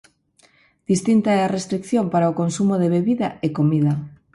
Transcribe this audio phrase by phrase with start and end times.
[0.91, 3.93] Distinta é a restrición para o consumo de bebida e comida.